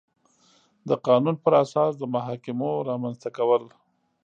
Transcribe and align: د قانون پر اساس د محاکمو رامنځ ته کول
د 0.89 0.91
قانون 1.07 1.35
پر 1.43 1.53
اساس 1.63 1.91
د 1.97 2.03
محاکمو 2.13 2.71
رامنځ 2.89 3.15
ته 3.23 3.29
کول 3.37 3.63